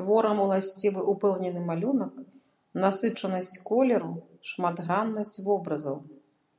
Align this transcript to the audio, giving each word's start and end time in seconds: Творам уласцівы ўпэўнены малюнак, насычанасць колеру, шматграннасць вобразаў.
Творам 0.00 0.42
уласцівы 0.44 1.00
ўпэўнены 1.14 1.64
малюнак, 1.72 2.14
насычанасць 2.86 3.54
колеру, 3.72 4.16
шматграннасць 4.54 5.38
вобразаў. 5.48 5.98